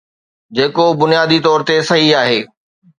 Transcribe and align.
جيڪو 0.55 0.85
بنيادي 1.03 1.39
طور 1.47 1.59
تي 1.67 1.79
صحيح 1.91 2.11
آهي. 2.25 2.39